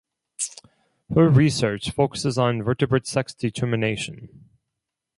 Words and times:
Her 1.13 1.29
research 1.29 1.91
focuses 1.91 2.35
on 2.39 2.63
vertebrate 2.63 3.05
sex 3.05 3.35
determination. 3.35 4.47